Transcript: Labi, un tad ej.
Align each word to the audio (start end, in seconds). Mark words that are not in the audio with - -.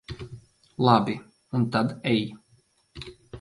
Labi, 0.87 1.15
un 1.59 1.63
tad 1.77 1.93
ej. 2.15 2.25